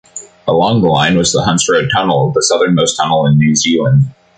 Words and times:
Along 0.47 0.81
the 0.81 0.87
line 0.87 1.15
was 1.15 1.31
the 1.31 1.43
Hunts 1.43 1.69
Road 1.69 1.91
tunnel, 1.95 2.31
the 2.31 2.41
southernmost 2.41 2.97
tunnel 2.97 3.27
in 3.27 3.37
New 3.37 3.55
Zealand. 3.55 4.05